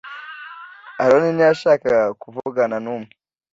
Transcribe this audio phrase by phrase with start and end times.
[1.03, 3.11] Aroni ntiyashakaga kuvugana n'umwe.